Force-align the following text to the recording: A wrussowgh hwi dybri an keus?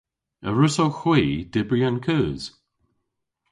A 0.47 0.49
wrussowgh 0.53 0.99
hwi 1.01 1.23
dybri 1.53 1.81
an 1.87 1.97
keus? 2.05 2.43